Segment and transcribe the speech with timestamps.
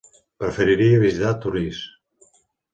[0.43, 1.85] Preferiria visitar Torís.